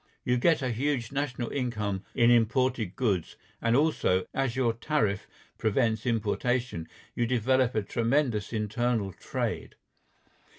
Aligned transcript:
You 0.23 0.37
get 0.37 0.63
a 0.63 0.71
huge 0.71 1.11
national 1.11 1.51
income 1.51 2.03
in 2.15 2.31
imported 2.31 2.95
goods, 2.95 3.35
and 3.61 3.75
also, 3.75 4.25
as 4.33 4.55
your 4.55 4.73
tariff 4.73 5.27
prevents 5.59 6.07
importation, 6.07 6.87
you 7.13 7.27
develop 7.27 7.75
a 7.75 7.83
tremendous 7.83 8.51
internal 8.51 9.13
trade. 9.13 9.75